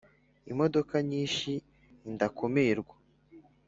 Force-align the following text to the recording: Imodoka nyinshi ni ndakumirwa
Imodoka 0.51 0.95
nyinshi 1.09 1.51
ni 2.01 2.09
ndakumirwa 2.15 2.95